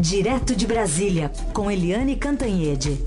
Direto 0.00 0.54
de 0.54 0.64
Brasília, 0.64 1.28
com 1.52 1.68
Eliane 1.68 2.14
Cantanhede. 2.14 3.02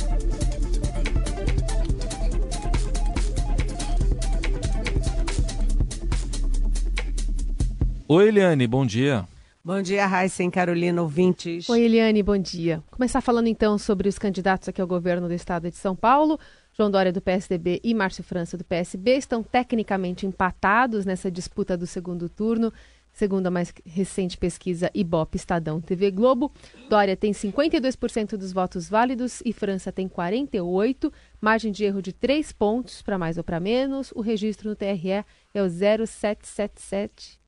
Oi, 8.09 8.27
Eliane, 8.27 8.67
bom 8.67 8.85
dia. 8.85 9.25
Bom 9.63 9.81
dia, 9.81 10.05
Raíssa 10.05 10.43
e 10.43 10.51
Carolina, 10.51 11.01
ouvintes. 11.01 11.69
Oi, 11.69 11.81
Eliane, 11.81 12.21
bom 12.21 12.37
dia. 12.37 12.83
Começar 12.91 13.21
falando 13.21 13.47
então 13.47 13.77
sobre 13.77 14.09
os 14.09 14.19
candidatos 14.19 14.67
aqui 14.67 14.81
ao 14.81 14.87
governo 14.87 15.29
do 15.29 15.33
estado 15.33 15.69
de 15.69 15.77
São 15.77 15.95
Paulo. 15.95 16.37
João 16.73 16.91
Dória 16.91 17.13
do 17.13 17.21
PSDB 17.21 17.79
e 17.85 17.93
Márcio 17.93 18.21
França 18.21 18.57
do 18.57 18.65
PSB 18.65 19.15
estão 19.15 19.41
tecnicamente 19.41 20.25
empatados 20.25 21.05
nessa 21.05 21.31
disputa 21.31 21.77
do 21.77 21.87
segundo 21.87 22.27
turno. 22.27 22.73
Segundo 23.13 23.47
a 23.47 23.51
mais 23.51 23.73
recente 23.85 24.37
pesquisa 24.37 24.89
Ibope 24.93 25.35
Estadão 25.35 25.81
TV 25.81 26.09
Globo, 26.11 26.51
Dória 26.89 27.15
tem 27.15 27.33
52% 27.33 28.37
dos 28.37 28.53
votos 28.53 28.89
válidos 28.89 29.41
e 29.45 29.51
França 29.51 29.91
tem 29.91 30.07
48%, 30.07 31.11
margem 31.39 31.71
de 31.71 31.83
erro 31.83 32.01
de 32.01 32.13
3 32.13 32.51
pontos 32.53 33.01
para 33.01 33.17
mais 33.17 33.37
ou 33.37 33.43
para 33.43 33.59
menos. 33.59 34.11
O 34.15 34.21
registro 34.21 34.69
no 34.69 34.75
TRE 34.75 35.09
é 35.11 35.25
o 35.61 35.69
0777 35.69 37.39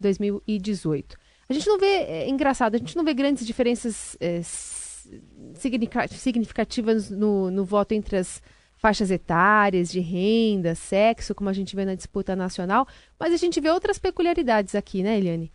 2018. 0.00 1.16
A 1.48 1.52
gente 1.52 1.66
não 1.66 1.78
vê, 1.78 1.86
é 1.86 2.28
engraçado, 2.28 2.74
a 2.76 2.78
gente 2.78 2.96
não 2.96 3.04
vê 3.04 3.12
grandes 3.12 3.46
diferenças 3.46 4.16
é, 4.20 4.40
significativas 5.54 7.10
no, 7.10 7.50
no 7.50 7.64
voto 7.64 7.92
entre 7.92 8.16
as 8.16 8.40
faixas 8.80 9.10
etárias, 9.10 9.90
de 9.90 10.00
renda, 10.00 10.74
sexo, 10.74 11.34
como 11.34 11.50
a 11.50 11.52
gente 11.52 11.76
vê 11.76 11.84
na 11.84 11.94
disputa 11.94 12.34
nacional, 12.34 12.88
mas 13.18 13.32
a 13.34 13.36
gente 13.36 13.60
vê 13.60 13.70
outras 13.70 13.98
peculiaridades 13.98 14.74
aqui, 14.74 15.02
né, 15.02 15.18
Eliane? 15.18 15.52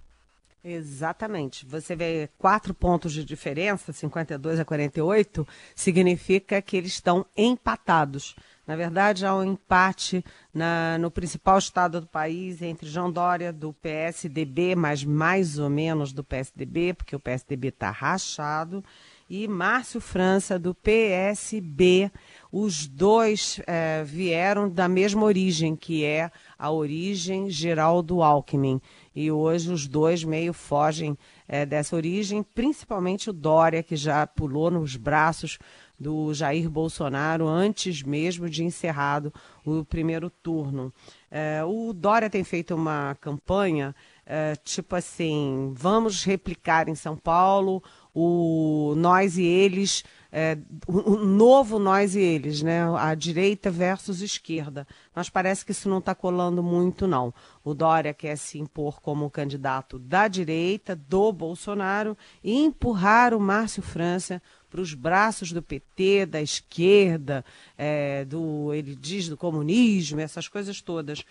Exatamente. 0.64 1.66
Você 1.66 1.96
vê 1.96 2.30
quatro 2.40 2.74
pontos 2.74 3.14
de 3.14 3.24
diferença, 3.24 3.92
52 3.92 4.60
a 4.60 4.66
48, 4.66 5.48
significa 5.76 6.62
que 6.62 6.78
eles 6.78 6.94
estão 6.94 7.26
empatados. 7.36 8.36
Na 8.66 8.76
verdade, 8.76 9.26
há 9.26 9.36
um 9.36 9.44
empate 9.44 10.26
na, 10.52 10.98
no 10.98 11.12
principal 11.12 11.60
estado 11.60 12.02
do 12.02 12.08
país 12.08 12.64
entre 12.64 12.90
João 12.90 13.12
Dória, 13.12 13.54
do 13.54 13.74
PSDB, 13.74 14.76
mas 14.76 15.04
mais 15.04 15.60
ou 15.60 15.70
menos 15.70 16.12
do 16.12 16.24
PSDB, 16.24 16.96
porque 16.96 17.16
o 17.16 17.20
PSDB 17.20 17.68
está 17.68 17.92
rachado, 17.92 18.84
e 19.30 19.48
Márcio 19.48 20.02
França, 20.02 20.58
do 20.58 20.74
PSB. 20.74 22.12
Os 22.58 22.88
dois 22.88 23.60
é, 23.68 24.02
vieram 24.06 24.70
da 24.70 24.88
mesma 24.88 25.26
origem, 25.26 25.76
que 25.76 26.06
é 26.06 26.32
a 26.58 26.72
origem 26.72 27.50
geral 27.50 28.02
do 28.02 28.24
Alckmin. 28.24 28.80
E 29.14 29.30
hoje 29.30 29.70
os 29.74 29.86
dois 29.86 30.24
meio 30.24 30.54
fogem 30.54 31.18
é, 31.50 31.66
dessa 31.66 31.98
origem, 31.98 32.42
principalmente 32.42 33.30
o 33.30 33.34
Dória, 33.34 33.84
que 33.84 33.98
já 33.98 34.26
pulou 34.26 34.72
nos 34.72 34.96
braços 34.96 35.60
do 36.00 36.34
Jair 36.34 36.70
Bolsonaro 36.70 37.46
antes 37.46 38.02
mesmo 38.04 38.50
de 38.50 38.64
encerrado 38.64 39.34
o 39.66 39.84
primeiro 39.84 40.30
turno. 40.30 40.94
É, 41.30 41.62
o 41.66 41.92
Dória 41.92 42.30
tem 42.30 42.46
feito 42.46 42.74
uma 42.74 43.16
campanha 43.16 43.94
é, 44.26 44.56
tipo 44.56 44.96
assim: 44.96 45.74
vamos 45.76 46.24
replicar 46.24 46.90
em 46.90 46.96
São 46.96 47.16
Paulo 47.16 47.84
o 48.14 48.94
nós 48.98 49.38
e 49.38 49.44
eles, 49.44 50.04
é, 50.38 50.58
o, 50.86 51.16
novo 51.16 51.80
nós 51.80 52.14
e 52.14 52.20
eles, 52.20 52.62
né? 52.62 52.82
A 53.00 53.16
direita 53.16 53.72
versus 53.72 54.22
esquerda. 54.22 54.86
Mas 55.16 55.30
parece 55.30 55.64
que 55.64 55.72
isso 55.72 55.88
não 55.88 56.00
está 56.00 56.14
colando 56.14 56.62
muito, 56.62 57.08
não. 57.08 57.34
O 57.64 57.74
Dória 57.74 58.14
quer 58.14 58.36
se 58.36 58.60
impor 58.60 59.00
como 59.00 59.30
candidato 59.30 59.98
da 59.98 60.28
direita, 60.28 60.94
do 60.94 61.32
Bolsonaro, 61.32 62.18
e 62.44 62.54
empurrar 62.54 63.34
o 63.34 63.40
Márcio 63.40 63.82
França 63.82 64.42
para 64.70 64.82
os 64.82 64.94
braços 64.94 65.54
do 65.54 65.62
PT, 65.62 66.26
da 66.26 66.42
esquerda, 66.42 67.46
é, 67.78 68.26
do, 68.26 68.74
ele 68.74 68.94
diz, 68.94 69.30
do 69.30 69.38
comunismo, 69.38 70.20
essas 70.20 70.50
coisas 70.50 70.82
todas. 70.82 71.24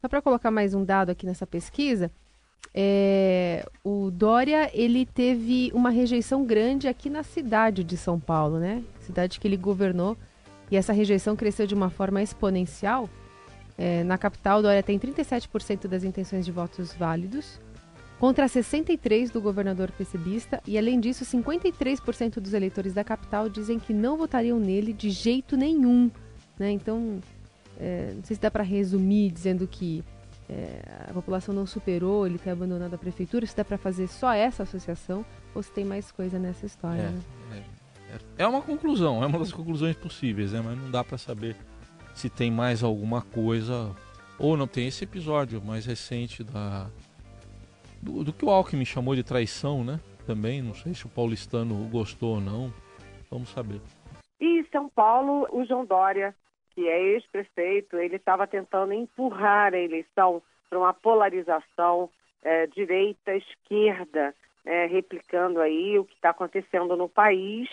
Só 0.00 0.08
para 0.08 0.20
colocar 0.20 0.50
mais 0.50 0.74
um 0.74 0.84
dado 0.84 1.10
aqui 1.10 1.24
nessa 1.24 1.46
pesquisa, 1.46 2.10
é, 2.74 3.66
o 3.82 4.10
Dória 4.10 4.70
ele 4.72 5.04
teve 5.04 5.70
uma 5.74 5.90
rejeição 5.90 6.44
grande 6.44 6.86
aqui 6.86 7.10
na 7.10 7.22
cidade 7.22 7.82
de 7.82 7.96
São 7.96 8.20
Paulo, 8.20 8.58
né? 8.58 8.82
Cidade 9.00 9.40
que 9.40 9.48
ele 9.48 9.56
governou 9.56 10.16
e 10.70 10.76
essa 10.76 10.92
rejeição 10.92 11.34
cresceu 11.34 11.66
de 11.66 11.74
uma 11.74 11.90
forma 11.90 12.22
exponencial. 12.22 13.10
É, 13.76 14.04
na 14.04 14.16
capital, 14.16 14.62
Dória 14.62 14.82
tem 14.82 14.98
37% 14.98 15.88
das 15.88 16.04
intenções 16.04 16.44
de 16.44 16.52
votos 16.52 16.92
válidos, 16.94 17.58
contra 18.20 18.46
63% 18.46 19.32
do 19.32 19.40
governador 19.40 19.90
PCBista, 19.90 20.62
e 20.66 20.76
além 20.76 21.00
disso, 21.00 21.24
53% 21.24 22.38
dos 22.38 22.52
eleitores 22.52 22.92
da 22.92 23.02
capital 23.02 23.48
dizem 23.48 23.78
que 23.78 23.94
não 23.94 24.16
votariam 24.16 24.60
nele 24.60 24.92
de 24.92 25.10
jeito 25.10 25.56
nenhum. 25.56 26.10
Né? 26.58 26.70
Então, 26.70 27.18
é, 27.78 28.12
não 28.14 28.22
sei 28.22 28.36
se 28.36 28.42
dá 28.42 28.50
para 28.50 28.62
resumir 28.62 29.30
dizendo 29.30 29.66
que 29.66 30.04
é, 30.50 30.82
a 31.08 31.12
população 31.12 31.54
não 31.54 31.64
superou, 31.64 32.26
ele 32.26 32.38
tem 32.38 32.52
abandonado 32.52 32.92
a 32.94 32.98
prefeitura, 32.98 33.46
se 33.46 33.56
dá 33.56 33.64
para 33.64 33.78
fazer 33.78 34.08
só 34.08 34.32
essa 34.32 34.64
associação 34.64 35.24
ou 35.54 35.62
se 35.62 35.70
tem 35.70 35.84
mais 35.84 36.10
coisa 36.10 36.38
nessa 36.38 36.66
história. 36.66 37.02
É, 37.02 37.54
né? 37.54 37.64
é, 38.36 38.42
é, 38.42 38.46
uma 38.46 38.60
conclusão, 38.60 39.22
é 39.22 39.26
uma 39.26 39.38
das 39.38 39.52
conclusões 39.52 39.94
possíveis, 39.96 40.52
né? 40.52 40.60
mas 40.64 40.76
não 40.76 40.90
dá 40.90 41.04
para 41.04 41.16
saber 41.16 41.56
se 42.14 42.28
tem 42.28 42.50
mais 42.50 42.82
alguma 42.82 43.22
coisa 43.22 43.94
ou 44.38 44.56
não. 44.56 44.66
Tem 44.66 44.88
esse 44.88 45.04
episódio 45.04 45.62
mais 45.62 45.86
recente 45.86 46.42
da 46.42 46.90
do, 48.02 48.24
do 48.24 48.32
que 48.32 48.44
o 48.44 48.50
Alckmin 48.50 48.84
chamou 48.84 49.14
de 49.14 49.22
traição, 49.22 49.84
né? 49.84 50.00
Também, 50.26 50.62
não 50.62 50.74
sei 50.74 50.94
se 50.94 51.06
o 51.06 51.08
paulistano 51.08 51.76
gostou 51.90 52.36
ou 52.36 52.40
não. 52.40 52.72
Vamos 53.30 53.50
saber. 53.50 53.80
E 54.40 54.60
em 54.60 54.66
São 54.72 54.88
Paulo, 54.88 55.46
o 55.52 55.64
João 55.64 55.84
Dória 55.84 56.34
que 56.74 56.88
é 56.88 57.00
ex-prefeito, 57.00 57.96
ele 57.96 58.16
estava 58.16 58.46
tentando 58.46 58.92
empurrar 58.92 59.74
a 59.74 59.78
eleição 59.78 60.42
para 60.68 60.78
uma 60.78 60.94
polarização 60.94 62.08
é, 62.42 62.66
direita-esquerda, 62.68 64.34
é, 64.64 64.86
replicando 64.86 65.60
aí 65.60 65.98
o 65.98 66.04
que 66.04 66.14
está 66.14 66.30
acontecendo 66.30 66.96
no 66.96 67.08
país, 67.08 67.68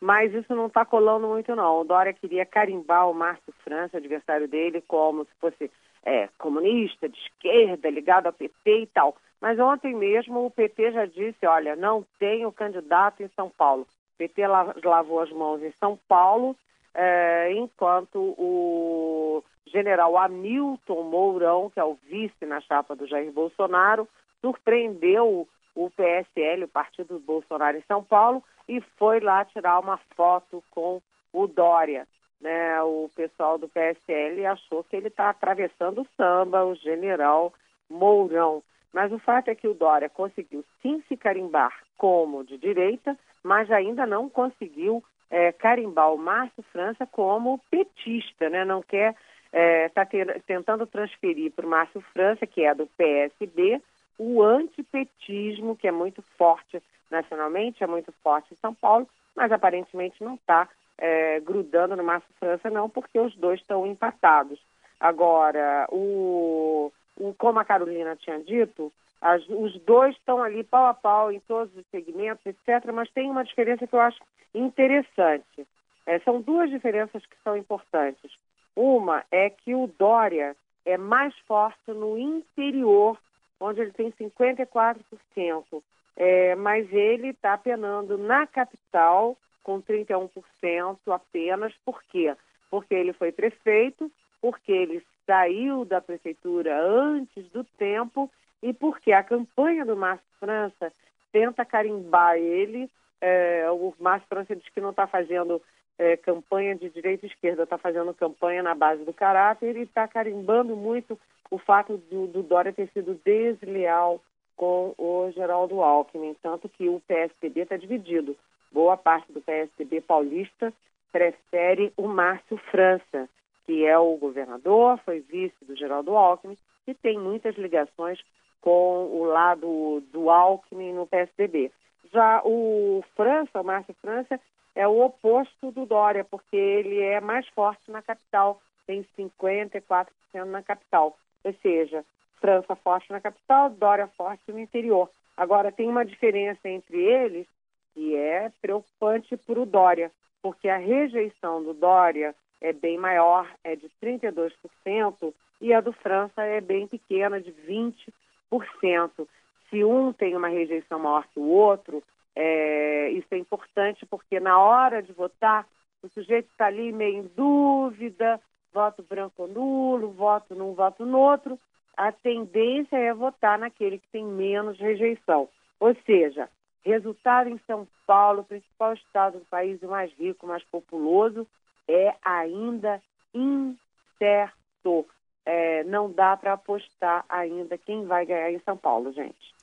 mas 0.00 0.32
isso 0.32 0.54
não 0.54 0.66
está 0.66 0.84
colando 0.84 1.26
muito 1.26 1.54
não. 1.54 1.80
O 1.80 1.84
Dória 1.84 2.12
queria 2.12 2.46
carimbar 2.46 3.08
o 3.08 3.14
Márcio 3.14 3.52
França, 3.64 3.96
adversário 3.96 4.48
dele, 4.48 4.82
como 4.86 5.24
se 5.24 5.30
fosse 5.40 5.70
é, 6.04 6.28
comunista, 6.38 7.08
de 7.08 7.18
esquerda, 7.18 7.90
ligado 7.90 8.26
ao 8.26 8.32
PT 8.32 8.82
e 8.82 8.86
tal. 8.86 9.16
Mas 9.40 9.58
ontem 9.58 9.94
mesmo 9.94 10.46
o 10.46 10.50
PT 10.50 10.92
já 10.92 11.06
disse, 11.06 11.46
olha, 11.46 11.76
não 11.76 12.04
tem 12.18 12.46
o 12.46 12.52
candidato 12.52 13.22
em 13.22 13.28
São 13.36 13.50
Paulo. 13.50 13.82
O 13.82 14.18
PT 14.18 14.46
lavou 14.46 15.20
as 15.20 15.30
mãos 15.30 15.62
em 15.62 15.70
São 15.72 15.98
Paulo 16.08 16.56
é, 17.00 17.52
enquanto 17.52 18.34
o 18.36 19.44
general 19.64 20.18
Hamilton 20.18 21.02
Mourão, 21.04 21.70
que 21.70 21.78
é 21.78 21.84
o 21.84 21.96
vice 22.08 22.44
na 22.44 22.60
chapa 22.60 22.96
do 22.96 23.06
Jair 23.06 23.30
Bolsonaro, 23.30 24.08
surpreendeu 24.40 25.46
o 25.76 25.90
PSL, 25.90 26.64
o 26.64 26.68
Partido 26.68 27.20
Bolsonaro 27.20 27.76
em 27.76 27.84
São 27.86 28.02
Paulo, 28.02 28.42
e 28.68 28.80
foi 28.98 29.20
lá 29.20 29.44
tirar 29.44 29.78
uma 29.78 29.96
foto 30.16 30.62
com 30.72 31.00
o 31.32 31.46
Dória. 31.46 32.04
Né? 32.40 32.82
O 32.82 33.08
pessoal 33.14 33.58
do 33.58 33.68
PSL 33.68 34.44
achou 34.46 34.82
que 34.82 34.96
ele 34.96 35.06
está 35.06 35.30
atravessando 35.30 36.00
o 36.02 36.06
samba, 36.16 36.64
o 36.64 36.74
general 36.74 37.54
Mourão. 37.88 38.60
Mas 38.92 39.12
o 39.12 39.20
fato 39.20 39.48
é 39.48 39.54
que 39.54 39.68
o 39.68 39.74
Dória 39.74 40.08
conseguiu 40.08 40.64
sim 40.82 41.00
se 41.06 41.16
carimbar 41.16 41.72
como 41.96 42.42
de 42.42 42.58
direita, 42.58 43.16
mas 43.44 43.70
ainda 43.70 44.04
não 44.04 44.28
conseguiu 44.28 45.04
é, 45.30 45.52
carimbar 45.52 46.12
o 46.12 46.18
Márcio 46.18 46.62
França 46.72 47.06
como 47.06 47.60
petista, 47.70 48.48
né? 48.48 48.64
Não 48.64 48.82
quer 48.82 49.14
está 49.50 50.02
é, 50.12 50.24
tentando 50.46 50.86
transferir 50.86 51.50
para 51.52 51.66
o 51.66 51.70
Márcio 51.70 52.00
França, 52.12 52.46
que 52.46 52.62
é 52.62 52.74
do 52.74 52.86
PSB, 52.86 53.80
o 54.18 54.42
antipetismo, 54.42 55.76
que 55.76 55.88
é 55.88 55.92
muito 55.92 56.22
forte 56.36 56.82
nacionalmente, 57.10 57.82
é 57.82 57.86
muito 57.86 58.12
forte 58.22 58.52
em 58.52 58.56
São 58.56 58.74
Paulo, 58.74 59.08
mas 59.34 59.50
aparentemente 59.50 60.22
não 60.22 60.34
está 60.34 60.68
é, 60.98 61.40
grudando 61.40 61.96
no 61.96 62.04
Márcio 62.04 62.28
França, 62.38 62.68
não, 62.68 62.90
porque 62.90 63.18
os 63.18 63.34
dois 63.36 63.60
estão 63.60 63.86
empatados. 63.86 64.60
Agora, 65.00 65.86
o, 65.90 66.92
o, 67.18 67.34
como 67.34 67.58
a 67.58 67.64
Carolina 67.64 68.16
tinha 68.16 68.38
dito, 68.38 68.92
as, 69.20 69.46
os 69.48 69.78
dois 69.80 70.14
estão 70.16 70.42
ali 70.42 70.62
pau 70.62 70.86
a 70.86 70.94
pau 70.94 71.32
em 71.32 71.40
todos 71.40 71.74
os 71.76 71.84
segmentos, 71.90 72.44
etc., 72.46 72.90
mas 72.92 73.10
tem 73.10 73.30
uma 73.30 73.44
diferença 73.44 73.86
que 73.86 73.94
eu 73.94 74.00
acho 74.00 74.20
interessante. 74.54 75.66
É, 76.06 76.18
são 76.20 76.40
duas 76.40 76.70
diferenças 76.70 77.24
que 77.26 77.36
são 77.42 77.56
importantes. 77.56 78.30
Uma 78.74 79.24
é 79.30 79.50
que 79.50 79.74
o 79.74 79.88
Dória 79.98 80.56
é 80.86 80.96
mais 80.96 81.36
forte 81.40 81.90
no 81.90 82.16
interior, 82.16 83.18
onde 83.60 83.80
ele 83.80 83.92
tem 83.92 84.12
54%, 84.12 85.82
é, 86.16 86.54
mas 86.54 86.90
ele 86.92 87.28
está 87.30 87.58
penando 87.58 88.16
na 88.16 88.46
capital 88.46 89.36
com 89.62 89.82
31% 89.82 90.96
apenas. 91.08 91.74
Por 91.84 92.02
quê? 92.04 92.34
Porque 92.70 92.94
ele 92.94 93.12
foi 93.12 93.32
prefeito, 93.32 94.10
porque 94.40 94.72
ele 94.72 95.04
saiu 95.26 95.84
da 95.84 96.00
prefeitura 96.00 96.80
antes 96.80 97.48
do 97.50 97.64
tempo 97.64 98.30
e 98.62 98.72
porque 98.72 99.12
a 99.12 99.22
campanha 99.22 99.84
do 99.84 99.96
Márcio 99.96 100.26
França 100.40 100.92
tenta 101.32 101.64
carimbar 101.64 102.36
ele 102.36 102.90
É, 103.20 103.68
o 103.70 103.92
Márcio 103.98 104.28
França 104.28 104.54
diz 104.54 104.68
que 104.68 104.80
não 104.80 104.90
está 104.90 105.06
fazendo 105.06 105.60
é, 105.98 106.16
campanha 106.16 106.76
de 106.76 106.88
direita 106.88 107.26
e 107.26 107.28
esquerda, 107.28 107.64
está 107.64 107.76
fazendo 107.76 108.14
campanha 108.14 108.62
na 108.62 108.74
base 108.74 109.04
do 109.04 109.12
caráter 109.12 109.76
e 109.76 109.82
está 109.82 110.06
carimbando 110.06 110.76
muito 110.76 111.18
o 111.50 111.58
fato 111.58 111.96
do, 112.10 112.28
do 112.28 112.42
Dória 112.42 112.72
ter 112.72 112.88
sido 112.92 113.20
desleal 113.24 114.20
com 114.56 114.94
o 114.96 115.30
Geraldo 115.34 115.82
Alckmin, 115.82 116.36
tanto 116.42 116.68
que 116.68 116.88
o 116.88 117.00
PSDB 117.06 117.62
está 117.62 117.76
dividido. 117.76 118.36
Boa 118.70 118.96
parte 118.96 119.32
do 119.32 119.40
PSDB 119.40 120.00
paulista 120.00 120.72
prefere 121.10 121.92
o 121.96 122.06
Márcio 122.06 122.56
França, 122.70 123.28
que 123.68 123.84
é 123.84 123.98
o 123.98 124.16
governador, 124.16 124.98
foi 125.04 125.20
vice 125.20 125.62
do 125.62 125.76
Geraldo 125.76 126.16
Alckmin 126.16 126.56
e 126.86 126.94
tem 126.94 127.18
muitas 127.18 127.54
ligações 127.56 128.18
com 128.62 129.04
o 129.04 129.24
lado 129.26 130.02
do 130.10 130.30
Alckmin 130.30 130.94
no 130.94 131.06
PSDB. 131.06 131.70
Já 132.10 132.40
o 132.46 133.04
França, 133.14 133.60
o 133.60 133.64
Márcio 133.64 133.94
França, 134.00 134.40
é 134.74 134.88
o 134.88 135.04
oposto 135.04 135.70
do 135.70 135.84
Dória, 135.84 136.24
porque 136.24 136.56
ele 136.56 136.98
é 136.98 137.20
mais 137.20 137.46
forte 137.48 137.90
na 137.90 138.00
capital, 138.00 138.58
tem 138.86 139.04
54% 139.18 140.08
na 140.46 140.62
capital. 140.62 141.14
Ou 141.44 141.52
seja, 141.60 142.02
França 142.40 142.74
forte 142.74 143.12
na 143.12 143.20
capital, 143.20 143.68
Dória 143.68 144.06
forte 144.16 144.50
no 144.50 144.58
interior. 144.58 145.10
Agora, 145.36 145.70
tem 145.70 145.86
uma 145.90 146.06
diferença 146.06 146.70
entre 146.70 146.96
eles 146.96 147.46
que 147.92 148.16
é 148.16 148.50
preocupante 148.62 149.36
para 149.36 149.60
o 149.60 149.66
Dória, 149.66 150.10
porque 150.40 150.70
a 150.70 150.78
rejeição 150.78 151.62
do 151.62 151.74
Dória 151.74 152.34
é 152.60 152.72
bem 152.72 152.98
maior, 152.98 153.48
é 153.62 153.76
de 153.76 153.88
32%, 154.02 155.32
e 155.60 155.72
a 155.72 155.80
do 155.80 155.92
França 155.92 156.42
é 156.42 156.60
bem 156.60 156.86
pequena, 156.86 157.40
de 157.40 157.52
20%. 157.52 159.28
Se 159.68 159.84
um 159.84 160.12
tem 160.12 160.36
uma 160.36 160.48
rejeição 160.48 160.98
maior 160.98 161.26
que 161.28 161.38
o 161.38 161.48
outro, 161.48 162.02
é, 162.34 163.10
isso 163.10 163.26
é 163.32 163.36
importante 163.38 164.06
porque 164.06 164.38
na 164.38 164.58
hora 164.58 165.02
de 165.02 165.12
votar, 165.12 165.66
o 166.02 166.08
sujeito 166.08 166.48
está 166.50 166.66
ali 166.66 166.92
meio 166.92 167.18
em 167.18 167.30
dúvida, 167.36 168.40
voto 168.72 169.02
branco 169.02 169.42
ou 169.42 169.48
nulo, 169.48 170.10
voto 170.12 170.54
num, 170.54 170.72
voto 170.72 171.04
no 171.04 171.18
outro, 171.18 171.58
a 171.96 172.12
tendência 172.12 172.96
é 172.96 173.12
votar 173.12 173.58
naquele 173.58 173.98
que 173.98 174.06
tem 174.12 174.24
menos 174.24 174.78
rejeição. 174.78 175.48
Ou 175.80 175.96
seja, 176.06 176.48
resultado 176.84 177.48
em 177.48 177.58
São 177.66 177.88
Paulo, 178.06 178.44
principal 178.44 178.94
estado 178.94 179.40
do 179.40 179.44
país, 179.46 179.82
o 179.82 179.88
mais 179.88 180.12
rico, 180.12 180.46
mais 180.46 180.62
populoso, 180.64 181.46
é 181.88 182.14
ainda 182.22 183.02
incerto. 183.34 185.06
É, 185.44 185.82
não 185.84 186.12
dá 186.12 186.36
para 186.36 186.52
apostar 186.52 187.24
ainda 187.28 187.78
quem 187.78 188.04
vai 188.04 188.26
ganhar 188.26 188.52
em 188.52 188.60
São 188.60 188.76
Paulo, 188.76 189.12
gente. 189.12 189.56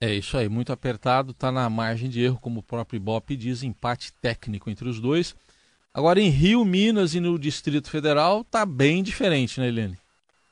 É 0.00 0.12
isso 0.14 0.36
aí, 0.36 0.48
muito 0.48 0.72
apertado, 0.72 1.32
está 1.32 1.50
na 1.50 1.68
margem 1.68 2.08
de 2.08 2.22
erro, 2.22 2.38
como 2.40 2.60
o 2.60 2.62
próprio 2.62 2.96
Ibope 2.96 3.36
diz, 3.36 3.62
empate 3.62 4.12
técnico 4.14 4.70
entre 4.70 4.88
os 4.88 5.00
dois. 5.00 5.34
Agora 5.92 6.20
em 6.20 6.28
Rio, 6.28 6.64
Minas 6.64 7.14
e 7.14 7.20
no 7.20 7.38
Distrito 7.38 7.90
Federal 7.90 8.42
está 8.42 8.64
bem 8.64 9.02
diferente, 9.02 9.60
né, 9.60 9.68
Helene? 9.68 9.98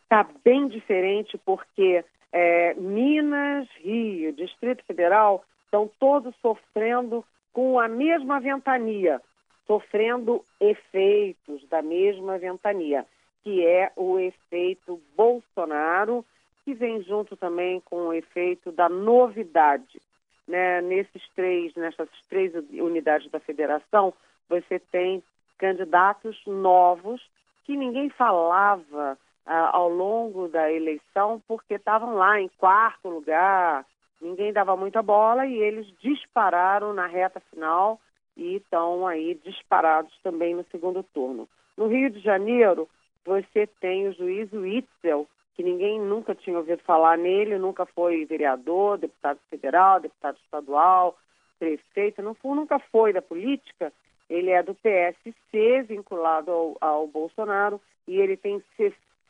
Está 0.02 0.26
bem 0.44 0.69
diferente 0.69 1.38
porque 1.44 2.04
é, 2.32 2.75
Minas, 2.75 3.69
Rio, 3.82 4.32
Distrito 4.32 4.84
Federal 4.84 5.44
estão 5.64 5.90
todos 5.98 6.34
sofrendo 6.42 7.25
com 7.52 7.78
a 7.78 7.88
mesma 7.88 8.40
ventania, 8.40 9.20
sofrendo 9.69 10.43
efeitos 10.59 11.62
da 11.69 11.82
mesma 11.82 12.38
ventania, 12.38 13.06
que 13.44 13.65
é 13.65 13.93
o 13.94 14.19
efeito 14.19 14.99
Bolsonaro 15.15 16.25
que 16.65 16.75
vem 16.75 17.03
junto 17.03 17.37
também 17.37 17.81
com 17.81 18.09
o 18.09 18.12
efeito 18.12 18.73
da 18.73 18.88
novidade. 18.88 20.00
Né? 20.47 20.81
Nesses 20.81 21.23
três, 21.35 21.75
nessas 21.75 22.09
três 22.29 22.53
unidades 22.73 23.31
da 23.31 23.38
federação, 23.38 24.12
você 24.49 24.79
tem 24.79 25.23
candidatos 25.59 26.41
novos 26.47 27.23
que 27.64 27.76
ninguém 27.76 28.09
falava 28.11 29.19
ah, 29.44 29.71
ao 29.73 29.88
longo 29.88 30.49
da 30.49 30.71
eleição 30.73 31.43
porque 31.47 31.75
estavam 31.75 32.14
lá 32.14 32.41
em 32.41 32.49
quarto 32.59 33.09
lugar, 33.09 33.85
ninguém 34.21 34.53
dava 34.53 34.76
muita 34.76 35.03
bola 35.03 35.47
e 35.47 35.56
eles 35.56 35.87
dispararam 36.00 36.94
na 36.94 37.06
reta 37.06 37.41
final 37.50 38.00
e 38.38 38.55
estão 38.55 39.06
aí 39.06 39.35
disparados 39.44 40.17
também 40.23 40.55
no 40.55 40.64
segundo 40.70 41.02
turno. 41.02 41.49
No 41.76 41.88
Rio 41.88 42.08
de 42.08 42.20
Janeiro, 42.20 42.88
você 43.26 43.67
tem 43.81 44.08
o 44.08 44.12
juiz 44.12 44.50
Witzel, 44.52 45.26
que 45.55 45.62
ninguém 45.62 46.00
nunca 46.00 46.37
tinha 46.37 46.56
ouvido 46.56 46.81
falar 46.85 47.19
nele, 47.19 47.58
nunca 47.58 47.85
foi 47.85 48.25
vereador, 48.25 48.96
deputado 48.96 49.40
federal, 49.50 49.99
deputado 49.99 50.38
estadual, 50.44 51.19
prefeito, 51.58 52.23
não 52.23 52.35
foi, 52.35 52.55
nunca 52.55 52.79
foi 52.79 53.12
da 53.12 53.20
política. 53.20 53.93
Ele 54.31 54.50
é 54.50 54.62
do 54.62 54.75
PSC, 54.75 55.82
vinculado 55.82 56.50
ao, 56.52 56.76
ao 56.81 57.06
Bolsonaro, 57.08 57.81
e 58.06 58.17
ele 58.17 58.37
tem 58.37 58.62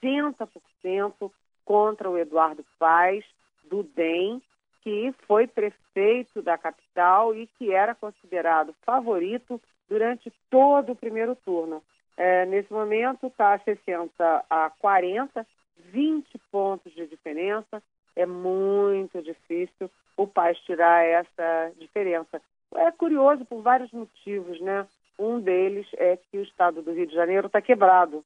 60% 0.03 1.31
contra 1.65 2.11
o 2.11 2.19
Eduardo 2.19 2.65
Paes, 2.79 3.25
do 3.65 3.83
DEM, 3.83 4.43
que 4.83 5.13
foi 5.27 5.47
prefeito 5.47 6.43
da 6.43 6.57
capital 6.57 7.35
e 7.35 7.47
que 7.59 7.73
era 7.73 7.95
considerado 7.95 8.75
favorito 8.85 9.61
durante 9.89 10.33
todo 10.51 10.93
o 10.93 10.97
primeiro 10.97 11.35
turno. 11.37 11.83
É, 12.17 12.45
nesse 12.47 12.73
momento 12.73 13.29
está 13.29 13.59
60 13.59 14.45
a 14.51 14.71
40, 14.81 15.47
20 15.93 16.39
pontos 16.51 16.93
de 16.93 17.07
diferença, 17.07 17.83
é 18.17 18.27
muito 18.27 19.23
difícil 19.23 19.89
o 20.17 20.27
pai 20.27 20.55
tirar 20.67 21.05
essa 21.05 21.73
diferença. 21.79 22.43
É 22.75 22.91
curioso 22.91 23.45
por 23.45 23.63
vários 23.63 23.93
motivos, 23.93 24.61
né? 24.61 24.87
Um 25.19 25.41
deles 25.41 25.87
é 25.95 26.17
que 26.17 26.39
o 26.39 26.43
estado 26.43 26.83
do 26.83 26.93
Rio 26.93 27.07
de 27.07 27.15
Janeiro 27.15 27.47
está 27.47 27.63
quebrado. 27.63 28.25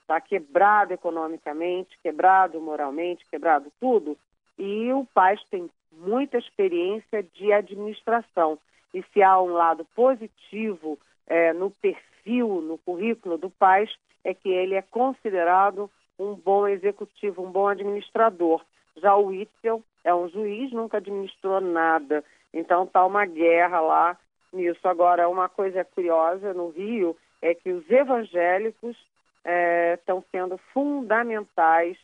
Está 0.00 0.20
quebrado 0.20 0.92
economicamente, 0.92 1.98
quebrado 2.02 2.60
moralmente, 2.60 3.26
quebrado 3.30 3.72
tudo. 3.78 4.18
E 4.58 4.92
o 4.92 5.06
pai 5.14 5.36
tem 5.50 5.70
muita 5.98 6.38
experiência 6.38 7.22
de 7.22 7.52
administração. 7.52 8.58
E 8.94 9.02
se 9.12 9.22
há 9.22 9.40
um 9.40 9.52
lado 9.52 9.84
positivo 9.94 10.98
é, 11.26 11.52
no 11.52 11.70
perfil, 11.70 12.62
no 12.62 12.78
currículo 12.78 13.36
do 13.36 13.50
pai, 13.50 13.86
é 14.24 14.32
que 14.32 14.48
ele 14.48 14.74
é 14.74 14.82
considerado 14.82 15.90
um 16.18 16.34
bom 16.34 16.66
executivo, 16.66 17.42
um 17.42 17.50
bom 17.50 17.68
administrador. 17.68 18.62
Já 18.96 19.14
o 19.14 19.26
Witzel 19.26 19.82
é 20.04 20.14
um 20.14 20.28
juiz, 20.28 20.72
nunca 20.72 20.96
administrou 20.96 21.60
nada. 21.60 22.24
Então 22.52 22.84
está 22.84 23.04
uma 23.04 23.24
guerra 23.26 23.80
lá 23.80 24.18
nisso. 24.52 24.86
Agora, 24.88 25.28
uma 25.28 25.48
coisa 25.48 25.84
curiosa 25.84 26.52
no 26.54 26.70
Rio 26.70 27.16
é 27.40 27.54
que 27.54 27.70
os 27.70 27.88
evangélicos 27.90 28.96
estão 29.94 30.18
é, 30.18 30.22
sendo 30.30 30.58
fundamentais 30.72 31.96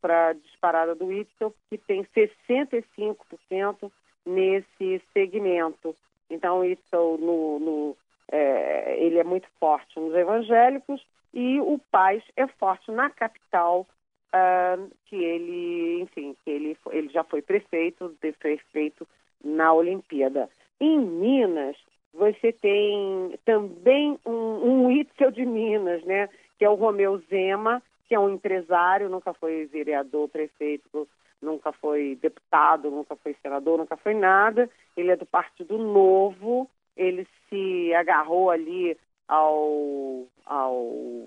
para 0.00 0.28
a 0.28 0.32
disparada 0.32 0.94
do 0.94 1.06
Witzel, 1.06 1.54
que 1.68 1.76
tem 1.78 2.04
65% 2.04 3.90
nesse 4.24 5.02
segmento. 5.12 5.94
Então, 6.30 6.58
o 6.58 6.60
Witzel, 6.60 7.18
no, 7.18 7.58
no 7.58 7.96
é, 8.30 8.96
ele 8.98 9.18
é 9.18 9.24
muito 9.24 9.48
forte 9.58 9.98
nos 9.98 10.14
evangélicos 10.14 11.04
e 11.34 11.60
o 11.60 11.78
Paz 11.90 12.22
é 12.36 12.46
forte 12.46 12.90
na 12.90 13.10
capital, 13.10 13.86
uh, 14.34 14.90
que 15.06 15.16
ele, 15.16 16.00
enfim, 16.02 16.36
que 16.44 16.50
ele, 16.50 16.76
ele 16.90 17.08
já 17.08 17.24
foi 17.24 17.42
prefeito, 17.42 18.14
prefeito 18.38 19.06
na 19.44 19.72
Olimpíada. 19.72 20.48
Em 20.80 20.98
Minas, 20.98 21.76
você 22.12 22.52
tem 22.52 23.38
também 23.44 24.18
um, 24.26 24.30
um 24.32 25.04
de 25.32 25.44
Minas, 25.44 26.02
né? 26.04 26.28
Que 26.58 26.64
é 26.64 26.70
o 26.70 26.74
Romeu 26.74 27.18
Zema, 27.30 27.82
que 28.12 28.16
é 28.16 28.20
um 28.20 28.28
empresário, 28.28 29.08
nunca 29.08 29.32
foi 29.32 29.64
vereador, 29.64 30.28
prefeito, 30.28 31.08
nunca 31.40 31.72
foi 31.72 32.18
deputado, 32.20 32.90
nunca 32.90 33.16
foi 33.16 33.34
senador, 33.40 33.78
nunca 33.78 33.96
foi 33.96 34.12
nada. 34.12 34.68
Ele 34.94 35.12
é 35.12 35.16
do 35.16 35.24
Partido 35.24 35.78
Novo, 35.78 36.68
ele 36.94 37.26
se 37.48 37.94
agarrou 37.94 38.50
ali 38.50 38.94
ao, 39.26 40.26
ao 40.44 41.24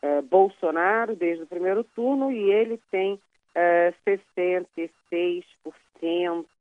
é, 0.00 0.22
Bolsonaro 0.22 1.16
desde 1.16 1.42
o 1.42 1.48
primeiro 1.48 1.82
turno 1.82 2.30
e 2.30 2.52
ele 2.52 2.80
tem 2.88 3.18
é, 3.52 3.92
66% 4.06 4.88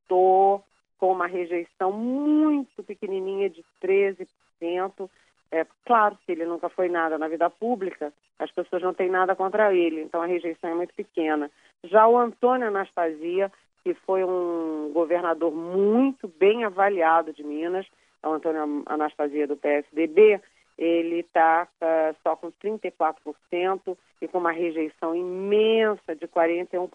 com 0.09 0.63
uma 0.99 1.27
rejeição 1.27 1.91
muito 1.91 2.81
pequenininha 2.81 3.47
de 3.47 3.63
13%. 3.79 5.07
É 5.51 5.65
claro 5.85 6.17
que 6.25 6.31
ele 6.31 6.45
nunca 6.45 6.69
foi 6.69 6.89
nada 6.89 7.17
na 7.17 7.27
vida 7.27 7.49
pública, 7.49 8.11
as 8.39 8.51
pessoas 8.51 8.81
não 8.81 8.93
têm 8.93 9.09
nada 9.09 9.35
contra 9.35 9.73
ele, 9.73 10.01
então 10.01 10.21
a 10.21 10.25
rejeição 10.25 10.69
é 10.69 10.73
muito 10.73 10.93
pequena. 10.93 11.49
Já 11.83 12.07
o 12.07 12.17
Antônio 12.17 12.67
Anastasia, 12.67 13.51
que 13.83 13.93
foi 13.93 14.23
um 14.23 14.91
governador 14.93 15.53
muito 15.53 16.27
bem 16.27 16.65
avaliado 16.65 17.31
de 17.33 17.43
Minas, 17.43 17.87
é 18.21 18.27
o 18.27 18.33
Antônio 18.33 18.83
Anastasia 18.85 19.47
do 19.47 19.55
PSDB, 19.55 20.41
ele 20.77 21.21
está 21.21 21.67
uh, 21.81 21.85
ah, 21.85 22.15
só 22.21 22.35
com 22.35 22.51
34% 22.51 23.97
e 24.21 24.27
com 24.27 24.37
uma 24.37 24.51
rejeição 24.51 25.15
imensa 25.15 26.15
de 26.15 26.27
41%. 26.27 26.89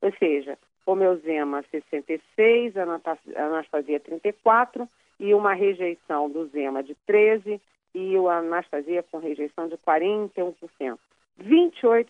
Ou 0.00 0.12
seja, 0.18 0.58
Romeu 0.86 1.16
Zema 1.16 1.64
66, 1.70 2.74
Anastasia 2.76 4.00
34 4.00 4.88
e 5.18 5.34
uma 5.34 5.54
rejeição 5.54 6.30
do 6.30 6.46
Zema 6.48 6.82
de 6.82 6.94
13 7.06 7.60
e 7.94 8.16
o 8.16 8.28
Anastasia 8.28 9.02
com 9.02 9.18
rejeição 9.18 9.68
de 9.68 9.76
41%. 9.78 10.98
28%, 11.40 12.08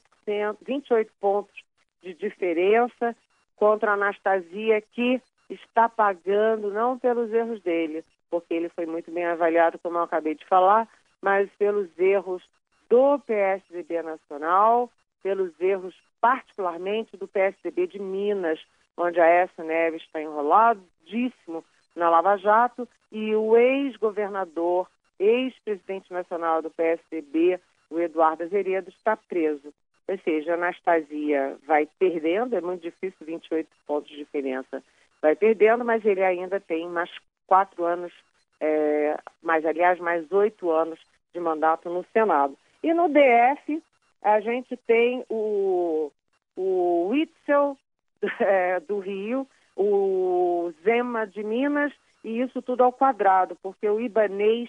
28 0.62 1.12
pontos 1.20 1.54
de 2.02 2.14
diferença 2.14 3.16
contra 3.56 3.90
a 3.90 3.94
Anastasia 3.94 4.80
que 4.80 5.20
está 5.50 5.88
pagando 5.88 6.70
não 6.70 6.98
pelos 6.98 7.32
erros 7.32 7.60
dele, 7.62 8.04
porque 8.30 8.54
ele 8.54 8.68
foi 8.68 8.86
muito 8.86 9.10
bem 9.10 9.24
avaliado, 9.24 9.78
como 9.78 9.98
eu 9.98 10.02
acabei 10.02 10.34
de 10.34 10.46
falar, 10.46 10.88
mas 11.20 11.50
pelos 11.58 11.88
erros 11.98 12.42
do 12.88 13.18
PSDB 13.20 14.02
nacional, 14.02 14.90
pelos 15.22 15.58
erros 15.60 15.94
particularmente 16.20 17.16
do 17.16 17.28
PSDB 17.28 17.86
de 17.86 17.98
Minas, 17.98 18.60
onde 18.96 19.20
a 19.20 19.24
Aécio 19.24 19.64
Neves 19.64 20.02
está 20.02 20.20
enroladíssimo 20.20 21.64
na 21.98 22.08
Lava 22.08 22.36
Jato 22.36 22.88
e 23.10 23.34
o 23.34 23.56
ex-governador, 23.56 24.88
ex-presidente 25.18 26.12
nacional 26.12 26.62
do 26.62 26.70
PSDB, 26.70 27.60
o 27.90 27.98
Eduardo 27.98 28.44
Azeredo, 28.44 28.88
está 28.90 29.16
preso. 29.16 29.74
Ou 30.06 30.18
seja, 30.18 30.54
Anastasia 30.54 31.58
vai 31.66 31.86
perdendo, 31.98 32.56
é 32.56 32.60
muito 32.60 32.82
difícil, 32.82 33.26
28 33.26 33.68
pontos 33.86 34.10
de 34.10 34.16
diferença, 34.16 34.82
vai 35.20 35.34
perdendo, 35.34 35.84
mas 35.84 36.04
ele 36.04 36.22
ainda 36.22 36.60
tem 36.60 36.88
mais 36.88 37.10
quatro 37.46 37.84
anos, 37.84 38.12
é, 38.60 39.18
mais, 39.42 39.66
aliás, 39.66 39.98
mais 39.98 40.30
oito 40.32 40.70
anos 40.70 40.98
de 41.34 41.40
mandato 41.40 41.90
no 41.90 42.06
Senado. 42.12 42.56
E 42.82 42.94
no 42.94 43.08
DF, 43.08 43.82
a 44.22 44.40
gente 44.40 44.76
tem 44.76 45.24
o, 45.28 46.10
o 46.56 47.08
Witzel 47.08 47.76
é, 48.40 48.80
do 48.80 49.00
Rio, 49.00 49.46
o 49.78 50.72
Zema 50.82 51.24
de 51.24 51.44
Minas, 51.44 51.92
e 52.24 52.40
isso 52.40 52.60
tudo 52.60 52.82
ao 52.82 52.92
quadrado, 52.92 53.56
porque 53.62 53.88
o 53.88 54.00
Ibanês 54.00 54.68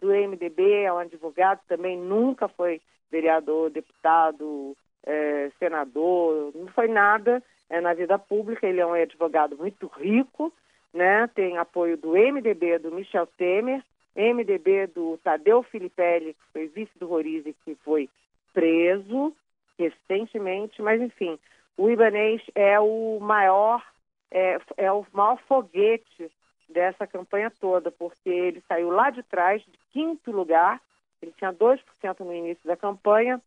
do 0.00 0.08
MDB 0.08 0.82
é 0.82 0.92
um 0.92 0.98
advogado, 0.98 1.60
também 1.66 1.96
nunca 1.98 2.46
foi 2.46 2.80
vereador, 3.10 3.70
deputado, 3.70 4.76
é, 5.04 5.50
senador, 5.58 6.52
não 6.54 6.68
foi 6.68 6.88
nada 6.88 7.42
é, 7.70 7.80
na 7.80 7.94
vida 7.94 8.18
pública, 8.18 8.66
ele 8.66 8.80
é 8.80 8.86
um 8.86 8.92
advogado 8.92 9.56
muito 9.56 9.86
rico, 9.86 10.52
né? 10.92 11.26
tem 11.34 11.56
apoio 11.56 11.96
do 11.96 12.12
MDB, 12.12 12.78
do 12.78 12.92
Michel 12.92 13.26
Temer, 13.38 13.82
MDB 14.14 14.88
do 14.88 15.18
Tadeu 15.24 15.62
Filipelli, 15.62 16.34
que 16.34 16.52
foi 16.52 16.66
vice 16.66 16.98
do 16.98 17.06
Rorize, 17.06 17.56
que 17.64 17.74
foi 17.76 18.10
preso 18.52 19.34
recentemente, 19.78 20.82
mas 20.82 21.00
enfim, 21.00 21.38
o 21.78 21.88
Ibanês 21.88 22.42
é 22.54 22.78
o 22.78 23.18
maior, 23.20 23.82
é, 24.30 24.58
é 24.76 24.92
o 24.92 25.06
maior 25.12 25.38
foguete 25.48 26.30
dessa 26.68 27.06
campanha 27.06 27.50
toda, 27.60 27.90
porque 27.90 28.28
ele 28.28 28.62
saiu 28.68 28.90
lá 28.90 29.10
de 29.10 29.22
trás, 29.22 29.62
de 29.62 29.78
quinto 29.92 30.30
lugar, 30.30 30.80
ele 31.20 31.32
tinha 31.36 31.52
2% 31.52 31.80
no 32.20 32.32
início 32.32 32.66
da 32.66 32.76
campanha, 32.76 33.40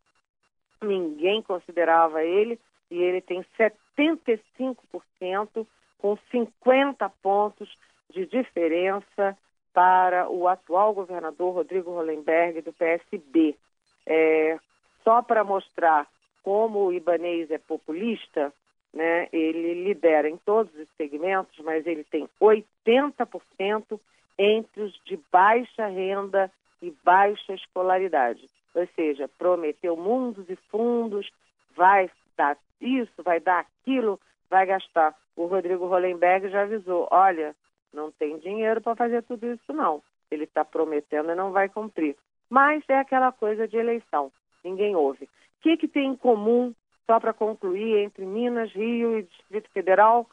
ninguém 0.81 1.41
considerava 1.41 2.23
ele, 2.23 2.59
e 2.91 3.01
ele 3.01 3.21
tem 3.21 3.43
75% 3.57 5.65
com 5.97 6.17
50 6.29 7.09
pontos 7.21 7.73
de 8.09 8.25
diferença 8.25 9.37
para 9.73 10.29
o 10.29 10.47
atual 10.47 10.93
governador 10.93 11.55
Rodrigo 11.55 11.91
Hollenberg 11.91 12.61
do 12.61 12.73
PSB. 12.73 13.57
É, 14.05 14.59
só 15.03 15.21
para 15.21 15.43
mostrar 15.43 16.07
como 16.43 16.85
o 16.85 16.93
Ibanês 16.93 17.49
é 17.49 17.57
populista, 17.57 18.53
né, 18.93 19.27
ele 19.33 19.83
lidera 19.85 20.29
em 20.29 20.37
todos 20.37 20.73
os 20.75 20.87
segmentos, 20.95 21.57
mas 21.63 21.85
ele 21.87 22.03
tem 22.03 22.29
80% 22.39 23.99
entre 24.37 24.83
os 24.83 24.93
de 25.03 25.19
baixa 25.31 25.87
renda 25.87 26.51
e 26.81 26.91
baixa 27.03 27.53
escolaridade. 27.53 28.47
Ou 28.75 28.87
seja, 28.95 29.27
prometeu 29.37 29.95
mundos 29.95 30.49
e 30.49 30.55
fundos, 30.69 31.29
vai 31.75 32.09
dar 32.37 32.57
isso, 32.81 33.23
vai 33.23 33.39
dar 33.39 33.59
aquilo, 33.59 34.19
vai 34.49 34.65
gastar. 34.65 35.15
O 35.35 35.45
Rodrigo 35.45 35.87
Hollenberg 35.87 36.49
já 36.49 36.63
avisou: 36.63 37.07
olha, 37.11 37.55
não 37.93 38.11
tem 38.11 38.37
dinheiro 38.39 38.81
para 38.81 38.95
fazer 38.95 39.23
tudo 39.23 39.45
isso, 39.47 39.73
não. 39.73 40.01
Ele 40.29 40.43
está 40.43 40.65
prometendo 40.65 41.31
e 41.31 41.35
não 41.35 41.51
vai 41.51 41.69
cumprir. 41.69 42.15
Mas 42.49 42.83
é 42.87 42.97
aquela 42.97 43.31
coisa 43.31 43.67
de 43.67 43.77
eleição, 43.77 44.31
ninguém 44.63 44.95
ouve. 44.95 45.25
O 45.25 45.29
que, 45.61 45.77
que 45.77 45.87
tem 45.87 46.09
em 46.09 46.15
comum, 46.15 46.73
só 47.05 47.19
para 47.19 47.33
concluir, 47.33 48.03
entre 48.03 48.25
Minas, 48.25 48.71
Rio 48.71 49.19
e 49.19 49.23
Distrito 49.23 49.69
Federal? 49.71 50.27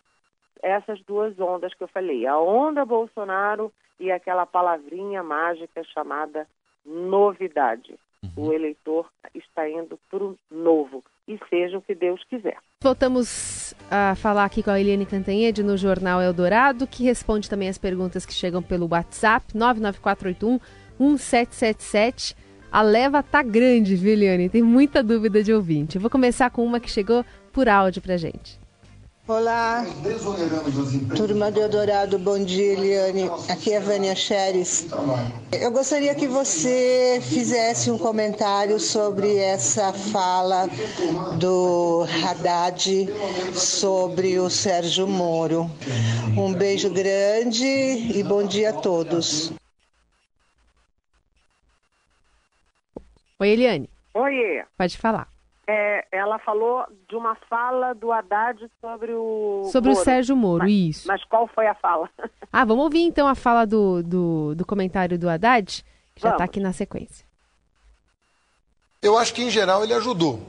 Essas 0.62 1.00
duas 1.02 1.38
ondas 1.40 1.74
que 1.74 1.82
eu 1.82 1.88
falei, 1.88 2.26
a 2.26 2.38
onda 2.38 2.84
Bolsonaro 2.84 3.72
e 3.98 4.10
aquela 4.10 4.46
palavrinha 4.46 5.22
mágica 5.22 5.82
chamada 5.84 6.46
novidade. 6.84 7.98
Uhum. 8.22 8.48
O 8.48 8.52
eleitor 8.52 9.08
está 9.34 9.68
indo 9.68 9.98
para 10.10 10.22
o 10.22 10.36
novo 10.50 11.02
e 11.26 11.38
seja 11.48 11.78
o 11.78 11.82
que 11.82 11.94
Deus 11.94 12.22
quiser. 12.24 12.58
Voltamos 12.82 13.74
a 13.90 14.14
falar 14.16 14.44
aqui 14.44 14.62
com 14.62 14.70
a 14.70 14.80
Eliane 14.80 15.06
Cantanhede 15.06 15.62
no 15.62 15.76
Jornal 15.76 16.20
Eldorado, 16.20 16.86
que 16.86 17.04
responde 17.04 17.48
também 17.48 17.68
as 17.68 17.78
perguntas 17.78 18.26
que 18.26 18.32
chegam 18.32 18.62
pelo 18.62 18.88
WhatsApp 18.90 19.56
99481 19.56 20.58
1777. 20.98 22.36
A 22.72 22.82
leva 22.82 23.22
tá 23.22 23.42
grande, 23.42 23.96
viu, 23.96 24.12
Eliane? 24.12 24.48
Tem 24.48 24.62
muita 24.62 25.02
dúvida 25.02 25.42
de 25.42 25.52
ouvinte. 25.52 25.96
Eu 25.96 26.00
vou 26.00 26.10
começar 26.10 26.50
com 26.50 26.64
uma 26.64 26.78
que 26.78 26.90
chegou 26.90 27.24
por 27.52 27.68
áudio 27.68 28.00
pra 28.00 28.16
gente. 28.16 28.60
Olá, 29.26 29.86
turma 31.14 31.52
do 31.52 31.60
Eldorado, 31.60 32.18
bom 32.18 32.42
dia, 32.42 32.72
Eliane. 32.72 33.30
Aqui 33.48 33.72
é 33.72 33.76
a 33.76 33.80
Vânia 33.80 34.14
Xeres. 34.14 34.86
Eu 35.52 35.70
gostaria 35.70 36.14
que 36.16 36.26
você 36.26 37.20
fizesse 37.22 37.90
um 37.90 37.98
comentário 37.98 38.80
sobre 38.80 39.36
essa 39.36 39.92
fala 39.92 40.68
do 41.38 42.06
Haddad 42.24 43.08
sobre 43.54 44.38
o 44.40 44.50
Sérgio 44.50 45.06
Moro. 45.06 45.70
Um 46.36 46.52
beijo 46.52 46.90
grande 46.90 47.64
e 47.64 48.24
bom 48.24 48.44
dia 48.44 48.70
a 48.70 48.72
todos. 48.72 49.52
Oi, 53.40 53.48
Eliane. 53.48 53.90
Oi. 54.14 54.64
Pode 54.76 54.96
falar 54.98 55.28
é, 55.70 56.04
ela 56.10 56.38
falou 56.40 56.84
de 57.08 57.14
uma 57.14 57.36
fala 57.48 57.94
do 57.94 58.10
Haddad 58.10 58.58
sobre 58.80 59.12
o. 59.12 59.68
Sobre 59.70 59.90
Moro. 59.90 60.00
o 60.00 60.04
Sérgio 60.04 60.36
Moro, 60.36 60.64
mas, 60.64 60.72
isso. 60.72 61.08
Mas 61.08 61.24
qual 61.24 61.46
foi 61.46 61.66
a 61.68 61.74
fala? 61.74 62.10
ah, 62.52 62.64
vamos 62.64 62.84
ouvir 62.84 63.02
então 63.02 63.28
a 63.28 63.34
fala 63.36 63.64
do, 63.64 64.02
do, 64.02 64.54
do 64.56 64.66
comentário 64.66 65.16
do 65.16 65.28
Haddad, 65.28 65.84
que 66.14 66.22
já 66.22 66.32
está 66.32 66.44
aqui 66.44 66.58
na 66.58 66.72
sequência. 66.72 67.24
Eu 69.00 69.16
acho 69.16 69.32
que, 69.32 69.42
em 69.42 69.50
geral, 69.50 69.84
ele 69.84 69.94
ajudou. 69.94 70.40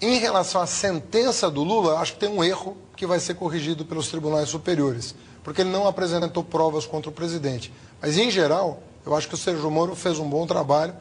Em 0.00 0.18
relação 0.18 0.60
à 0.60 0.66
sentença 0.66 1.50
do 1.50 1.64
Lula, 1.64 1.98
acho 1.98 2.12
que 2.12 2.20
tem 2.20 2.28
um 2.28 2.44
erro 2.44 2.76
que 2.94 3.06
vai 3.06 3.18
ser 3.18 3.34
corrigido 3.34 3.84
pelos 3.84 4.08
tribunais 4.08 4.48
superiores, 4.48 5.14
porque 5.42 5.62
ele 5.62 5.70
não 5.70 5.88
apresentou 5.88 6.44
provas 6.44 6.84
contra 6.84 7.10
o 7.10 7.14
presidente. 7.14 7.72
Mas, 8.00 8.18
em 8.18 8.30
geral, 8.30 8.82
eu 9.06 9.16
acho 9.16 9.26
que 9.26 9.34
o 9.34 9.38
Sérgio 9.38 9.70
Moro 9.70 9.96
fez 9.96 10.18
um 10.18 10.28
bom 10.28 10.46
trabalho 10.46 10.94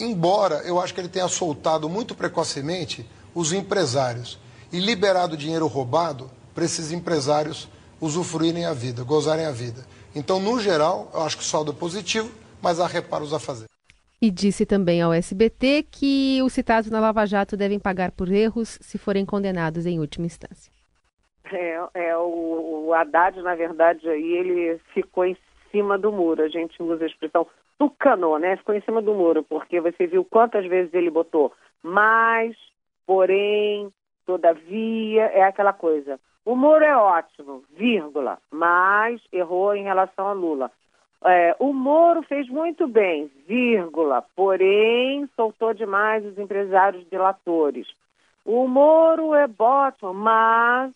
embora 0.00 0.62
eu 0.64 0.80
acho 0.80 0.94
que 0.94 1.00
ele 1.00 1.08
tenha 1.08 1.28
soltado 1.28 1.88
muito 1.88 2.14
precocemente 2.14 3.08
os 3.34 3.52
empresários 3.52 4.38
e 4.72 4.78
liberado 4.78 5.36
dinheiro 5.36 5.66
roubado 5.66 6.30
para 6.54 6.64
esses 6.64 6.92
empresários 6.92 7.68
usufruírem 8.00 8.64
a 8.64 8.72
vida, 8.72 9.02
gozarem 9.02 9.46
a 9.46 9.50
vida. 9.50 9.84
Então, 10.14 10.40
no 10.40 10.58
geral, 10.58 11.10
eu 11.12 11.22
acho 11.22 11.36
que 11.36 11.42
o 11.42 11.46
saldo 11.46 11.72
é 11.72 11.74
positivo, 11.74 12.30
mas 12.62 12.80
há 12.80 12.86
reparos 12.86 13.32
a 13.32 13.38
fazer. 13.38 13.66
E 14.20 14.30
disse 14.30 14.66
também 14.66 15.00
ao 15.00 15.12
SBT 15.12 15.86
que 15.90 16.40
os 16.42 16.52
citados 16.52 16.90
na 16.90 16.98
Lava 16.98 17.24
Jato 17.24 17.56
devem 17.56 17.78
pagar 17.78 18.10
por 18.10 18.30
erros 18.30 18.78
se 18.80 18.98
forem 18.98 19.24
condenados 19.24 19.86
em 19.86 20.00
última 20.00 20.26
instância. 20.26 20.72
É, 21.52 21.78
é 21.94 22.16
o, 22.16 22.86
o 22.88 22.94
Haddad, 22.94 23.40
na 23.40 23.54
verdade, 23.54 24.08
aí 24.08 24.32
ele 24.32 24.80
ficou 24.92 25.24
em 25.24 25.36
cima 25.70 25.96
do 25.96 26.10
muro. 26.10 26.42
A 26.42 26.48
gente 26.48 26.82
usa 26.82 27.04
a 27.04 27.06
expressão 27.06 27.46
tucanou, 27.78 28.38
né? 28.38 28.56
Ficou 28.56 28.74
em 28.74 28.80
cima 28.82 29.00
do 29.00 29.14
muro, 29.14 29.42
porque 29.42 29.80
você 29.80 30.06
viu 30.06 30.24
quantas 30.24 30.66
vezes 30.66 30.92
ele 30.92 31.10
botou 31.10 31.52
mas, 31.82 32.56
porém, 33.06 33.92
todavia, 34.26 35.24
é 35.26 35.42
aquela 35.42 35.72
coisa. 35.72 36.18
O 36.44 36.54
Moro 36.56 36.84
é 36.84 36.96
ótimo, 36.96 37.62
vírgula, 37.76 38.38
mas 38.50 39.20
errou 39.32 39.74
em 39.74 39.84
relação 39.84 40.28
a 40.28 40.32
Lula. 40.32 40.70
É, 41.24 41.54
o 41.58 41.72
Moro 41.72 42.22
fez 42.22 42.48
muito 42.48 42.86
bem, 42.86 43.30
vírgula, 43.46 44.24
porém 44.34 45.28
soltou 45.34 45.74
demais 45.74 46.24
os 46.24 46.38
empresários 46.38 47.04
delatores. 47.06 47.86
O 48.44 48.66
Moro 48.66 49.34
é 49.34 49.46
ótimo, 49.46 50.14
mas 50.14 50.92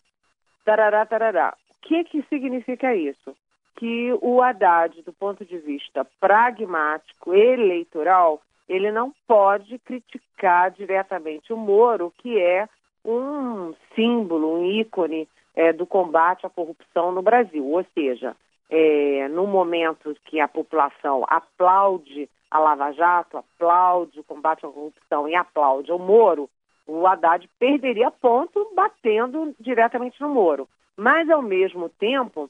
tarará, 0.64 1.04
tarará. 1.04 1.54
O 1.70 1.86
que, 1.86 2.04
que 2.04 2.22
significa 2.28 2.94
isso? 2.94 3.36
Que 3.82 4.16
o 4.22 4.40
Haddad, 4.40 5.02
do 5.02 5.12
ponto 5.12 5.44
de 5.44 5.58
vista 5.58 6.06
pragmático, 6.20 7.34
eleitoral, 7.34 8.40
ele 8.68 8.92
não 8.92 9.12
pode 9.26 9.76
criticar 9.80 10.70
diretamente 10.70 11.52
o 11.52 11.56
Moro, 11.56 12.14
que 12.18 12.38
é 12.38 12.68
um 13.04 13.74
símbolo, 13.92 14.60
um 14.60 14.64
ícone 14.64 15.28
é, 15.56 15.72
do 15.72 15.84
combate 15.84 16.46
à 16.46 16.48
corrupção 16.48 17.10
no 17.10 17.22
Brasil. 17.22 17.66
Ou 17.66 17.84
seja, 17.92 18.36
é, 18.70 19.26
no 19.26 19.48
momento 19.48 20.16
que 20.26 20.38
a 20.38 20.46
população 20.46 21.24
aplaude 21.26 22.30
a 22.52 22.60
Lava 22.60 22.92
Jato, 22.92 23.38
aplaude 23.38 24.20
o 24.20 24.24
combate 24.24 24.64
à 24.64 24.68
corrupção 24.68 25.28
e 25.28 25.34
aplaude 25.34 25.90
o 25.90 25.98
Moro, 25.98 26.48
o 26.86 27.04
Haddad 27.04 27.50
perderia 27.58 28.12
ponto 28.12 28.70
batendo 28.76 29.52
diretamente 29.58 30.20
no 30.20 30.28
Moro. 30.28 30.68
Mas, 30.96 31.28
ao 31.28 31.42
mesmo 31.42 31.88
tempo, 31.88 32.48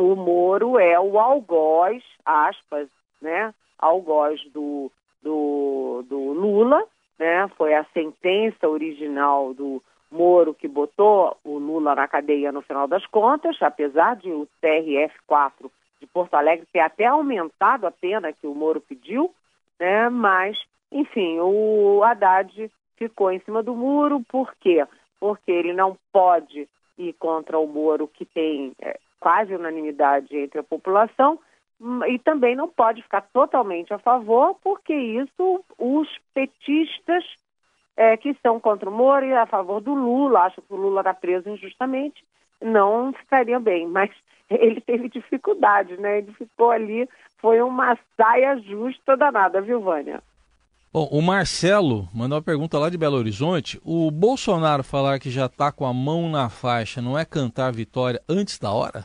o 0.00 0.16
Moro 0.16 0.78
é 0.78 0.98
o 0.98 1.18
algoz, 1.18 2.02
aspas, 2.24 2.88
né, 3.20 3.52
algoz 3.78 4.40
do, 4.52 4.90
do, 5.22 6.04
do 6.08 6.32
Lula, 6.32 6.84
né, 7.18 7.48
foi 7.56 7.74
a 7.74 7.84
sentença 7.92 8.68
original 8.68 9.54
do 9.54 9.82
Moro 10.10 10.54
que 10.54 10.66
botou 10.66 11.36
o 11.44 11.58
Lula 11.58 11.94
na 11.94 12.08
cadeia 12.08 12.50
no 12.50 12.62
final 12.62 12.86
das 12.86 13.04
contas, 13.06 13.56
apesar 13.60 14.16
de 14.16 14.30
o 14.30 14.48
TRF4 14.62 15.70
de 16.00 16.06
Porto 16.06 16.34
Alegre 16.34 16.66
ter 16.72 16.80
até 16.80 17.06
aumentado 17.06 17.86
a 17.86 17.90
pena 17.90 18.32
que 18.32 18.46
o 18.46 18.54
Moro 18.54 18.80
pediu, 18.80 19.34
né, 19.78 20.08
mas, 20.08 20.58
enfim, 20.90 21.38
o 21.40 22.02
Haddad 22.02 22.70
ficou 22.96 23.30
em 23.30 23.40
cima 23.40 23.62
do 23.62 23.74
muro, 23.74 24.20
por 24.28 24.52
quê? 24.60 24.84
Porque 25.20 25.50
ele 25.50 25.72
não 25.72 25.96
pode 26.12 26.68
ir 26.98 27.12
contra 27.14 27.58
o 27.58 27.66
Moro, 27.66 28.08
que 28.08 28.24
tem 28.24 28.72
é, 28.80 28.98
quase 29.20 29.54
unanimidade 29.54 30.36
entre 30.36 30.60
a 30.60 30.64
população, 30.64 31.38
hum, 31.80 32.04
e 32.04 32.18
também 32.18 32.54
não 32.54 32.68
pode 32.68 33.02
ficar 33.02 33.22
totalmente 33.32 33.92
a 33.92 33.98
favor, 33.98 34.56
porque 34.62 34.94
isso 34.94 35.64
os 35.78 36.08
petistas 36.34 37.24
é, 37.96 38.16
que 38.16 38.32
são 38.42 38.60
contra 38.60 38.88
o 38.88 38.92
Moro 38.92 39.26
e 39.26 39.34
a 39.34 39.44
favor 39.44 39.80
do 39.80 39.92
Lula, 39.92 40.42
acham 40.42 40.62
que 40.62 40.72
o 40.72 40.76
Lula 40.76 41.00
está 41.00 41.12
preso 41.12 41.50
injustamente, 41.50 42.24
não 42.62 43.12
ficariam 43.12 43.60
bem. 43.60 43.86
Mas 43.90 44.10
ele 44.48 44.80
teve 44.80 45.08
dificuldade, 45.08 45.96
né? 46.00 46.18
Ele 46.18 46.32
ficou 46.32 46.70
ali, 46.70 47.08
foi 47.38 47.60
uma 47.60 47.98
saia 48.16 48.56
justa 48.58 49.16
danada, 49.16 49.60
viu, 49.60 49.80
Vânia? 49.80 50.22
Bom, 50.90 51.06
o 51.12 51.20
Marcelo 51.20 52.08
mandou 52.14 52.38
uma 52.38 52.42
pergunta 52.42 52.78
lá 52.78 52.88
de 52.88 52.96
Belo 52.96 53.18
Horizonte. 53.18 53.78
O 53.84 54.10
Bolsonaro 54.10 54.82
falar 54.82 55.18
que 55.18 55.28
já 55.28 55.44
está 55.44 55.70
com 55.70 55.84
a 55.84 55.92
mão 55.92 56.30
na 56.30 56.48
faixa 56.48 57.02
não 57.02 57.18
é 57.18 57.26
cantar 57.26 57.70
vitória 57.72 58.22
antes 58.26 58.58
da 58.58 58.72
hora? 58.72 59.04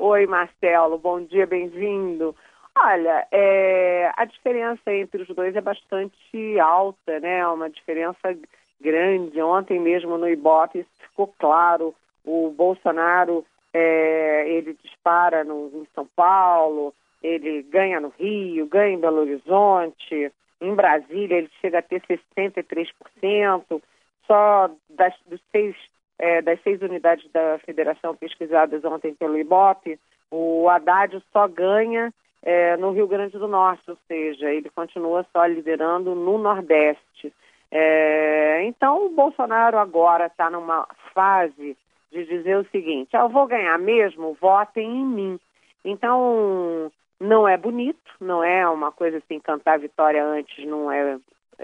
Oi, 0.00 0.26
Marcelo, 0.26 0.98
bom 0.98 1.20
dia, 1.20 1.46
bem-vindo. 1.46 2.34
Olha, 2.76 3.24
é, 3.30 4.10
a 4.16 4.24
diferença 4.24 4.92
entre 4.92 5.22
os 5.22 5.28
dois 5.28 5.54
é 5.54 5.60
bastante 5.60 6.58
alta, 6.58 7.20
né? 7.20 7.38
É 7.38 7.46
uma 7.46 7.70
diferença 7.70 8.36
grande. 8.80 9.40
Ontem 9.40 9.78
mesmo 9.78 10.18
no 10.18 10.28
Ibope 10.28 10.84
ficou 11.08 11.32
claro. 11.38 11.94
O 12.24 12.50
Bolsonaro 12.50 13.44
é, 13.72 14.48
ele 14.48 14.76
dispara 14.82 15.44
no, 15.44 15.70
em 15.72 15.86
São 15.94 16.08
Paulo, 16.16 16.92
ele 17.22 17.62
ganha 17.62 18.00
no 18.00 18.12
Rio, 18.18 18.66
ganha 18.66 18.94
em 18.94 19.00
Belo 19.00 19.20
Horizonte. 19.20 20.32
Em 20.62 20.74
Brasília, 20.74 21.38
ele 21.38 21.50
chega 21.60 21.80
a 21.80 21.82
ter 21.82 22.00
63%. 22.02 23.82
Só 24.26 24.70
das, 24.88 25.12
dos 25.26 25.40
seis, 25.50 25.74
é, 26.18 26.40
das 26.40 26.62
seis 26.62 26.80
unidades 26.80 27.28
da 27.32 27.58
federação 27.66 28.14
pesquisadas 28.14 28.84
ontem 28.84 29.12
pelo 29.14 29.36
IBOP, 29.36 29.98
o 30.30 30.68
Haddad 30.68 31.20
só 31.32 31.48
ganha 31.48 32.14
é, 32.42 32.76
no 32.76 32.92
Rio 32.92 33.06
Grande 33.08 33.36
do 33.38 33.48
Norte, 33.48 33.90
ou 33.90 33.98
seja, 34.06 34.50
ele 34.50 34.70
continua 34.70 35.26
só 35.32 35.44
liderando 35.44 36.14
no 36.14 36.38
Nordeste. 36.38 37.32
É, 37.70 38.64
então, 38.64 39.06
o 39.06 39.10
Bolsonaro 39.10 39.78
agora 39.78 40.26
está 40.26 40.48
numa 40.48 40.86
fase 41.12 41.76
de 42.12 42.24
dizer 42.24 42.56
o 42.58 42.68
seguinte: 42.70 43.16
ah, 43.16 43.22
eu 43.22 43.28
vou 43.28 43.46
ganhar 43.46 43.78
mesmo, 43.78 44.36
votem 44.40 44.88
em 44.88 45.04
mim. 45.04 45.40
Então, 45.84 46.92
não 47.22 47.46
é 47.46 47.56
bonito, 47.56 48.10
não 48.20 48.42
é 48.42 48.68
uma 48.68 48.90
coisa 48.90 49.18
assim, 49.18 49.38
cantar 49.38 49.78
vitória 49.78 50.24
antes 50.24 50.66
não 50.66 50.90
é, 50.90 51.18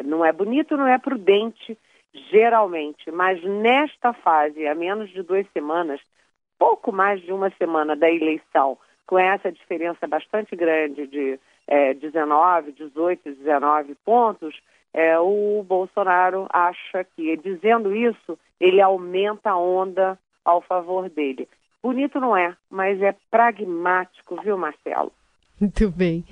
não 0.05 0.25
é 0.25 0.33
bonito, 0.33 0.77
não 0.77 0.87
é 0.87 0.97
prudente, 0.99 1.77
geralmente. 2.31 3.11
Mas 3.11 3.43
nesta 3.43 4.13
fase, 4.13 4.67
a 4.67 4.75
menos 4.75 5.11
de 5.11 5.23
duas 5.23 5.47
semanas, 5.53 6.01
pouco 6.59 6.93
mais 6.93 7.21
de 7.21 7.33
uma 7.33 7.51
semana 7.51 7.97
da 7.97 8.11
eleição, 8.11 8.79
com 9.07 9.19
essa 9.19 9.51
diferença 9.51 10.07
bastante 10.07 10.55
grande 10.55 11.07
de 11.07 11.41
é, 11.67 11.93
19, 11.93 12.73
18, 12.73 13.35
19 13.35 13.95
pontos, 14.05 14.59
é, 14.95 15.19
o 15.19 15.63
Bolsonaro 15.67 16.47
acha 16.51 17.05
que, 17.17 17.37
dizendo 17.37 17.95
isso, 17.95 18.39
ele 18.61 18.81
aumenta 18.81 19.51
a 19.51 19.59
onda 19.59 20.19
ao 20.45 20.61
favor 20.61 21.11
dele. 21.11 21.49
Bonito 21.83 22.21
não 22.21 22.37
é, 22.37 22.57
mas 22.71 23.01
é 23.03 23.15
pragmático, 23.31 24.41
viu, 24.43 24.57
Marcelo? 24.57 25.13
Muito 25.61 25.91
bem. 25.91 26.25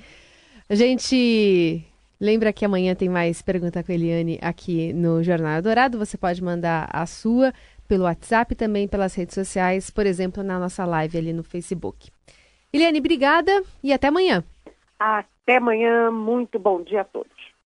A 0.69 0.75
gente 0.75 1.83
lembra 2.19 2.53
que 2.53 2.65
amanhã 2.65 2.95
tem 2.95 3.09
mais 3.09 3.41
Pergunta 3.41 3.83
com 3.83 3.91
a 3.91 3.95
Eliane 3.95 4.39
aqui 4.41 4.93
no 4.93 5.21
Jornal 5.23 5.61
Dourado. 5.61 5.97
Você 5.97 6.17
pode 6.17 6.43
mandar 6.43 6.89
a 6.91 7.05
sua 7.05 7.53
pelo 7.87 8.03
WhatsApp 8.03 8.53
também 8.55 8.87
pelas 8.87 9.15
redes 9.15 9.33
sociais, 9.33 9.89
por 9.89 10.05
exemplo, 10.05 10.43
na 10.43 10.59
nossa 10.59 10.85
live 10.85 11.17
ali 11.17 11.33
no 11.33 11.43
Facebook. 11.43 12.09
Eliane, 12.71 12.99
obrigada 12.99 13.63
e 13.81 13.93
até 13.93 14.07
amanhã. 14.07 14.43
Até 14.99 15.57
amanhã. 15.57 16.11
Muito 16.11 16.59
bom 16.59 16.81
dia 16.81 17.01
a 17.01 17.05
todos. 17.05 17.36